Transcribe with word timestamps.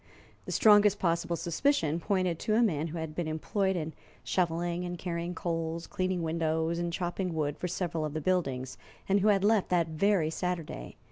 The 0.45 0.51
strongest 0.51 0.97
possible 0.97 1.35
suspicion 1.35 1.99
pointed 1.99 2.39
to 2.39 2.55
a 2.55 2.63
man 2.63 2.87
who 2.87 2.97
had 2.97 3.13
been 3.13 3.27
employed 3.27 3.75
in 3.75 3.93
shoveling 4.23 4.83
and 4.83 4.97
carrying 4.97 5.35
coals, 5.35 5.85
cleaning 5.85 6.23
windows, 6.23 6.79
and 6.79 6.91
chopping 6.91 7.35
wood 7.35 7.55
for 7.55 7.67
several 7.67 8.03
of 8.03 8.15
the 8.15 8.19
buildings, 8.19 8.79
and 9.07 9.19
who 9.19 9.27
had 9.27 9.43
left 9.43 9.69
that 9.69 9.89
very 9.89 10.31
Saturday. 10.31 10.95